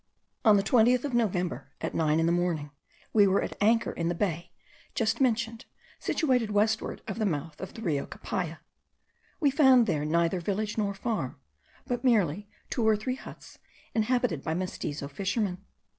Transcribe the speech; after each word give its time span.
On 0.43 0.57
the 0.57 0.63
20th 0.63 1.03
of 1.03 1.13
November 1.13 1.69
at 1.79 1.93
nine 1.93 2.19
in 2.19 2.25
the 2.25 2.31
morning 2.31 2.71
we 3.13 3.27
were 3.27 3.43
at 3.43 3.55
anchor 3.61 3.91
in 3.91 4.07
the 4.09 4.15
bay 4.15 4.51
just 4.95 5.21
mentioned, 5.21 5.65
situated 5.99 6.49
westward 6.49 7.03
of 7.07 7.19
the 7.19 7.25
mouth 7.27 7.61
of 7.61 7.75
the 7.75 7.83
Rio 7.83 8.07
Capaya. 8.07 8.57
We 9.39 9.51
found 9.51 9.85
there 9.85 10.03
neither 10.03 10.39
village 10.39 10.75
nor 10.75 10.95
farm, 10.95 11.39
but 11.85 12.03
merely 12.03 12.49
two 12.71 12.83
or 12.87 12.95
three 12.95 13.13
huts, 13.13 13.59
inhabited 13.93 14.43
by 14.43 14.55
Mestizo 14.55 15.07
fishermen. 15.07 15.59